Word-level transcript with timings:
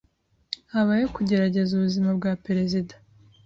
Habayeho 0.73 1.11
kugerageza 1.17 1.71
ubuzima 1.73 2.09
bwa 2.17 2.31
perezida. 2.45 2.93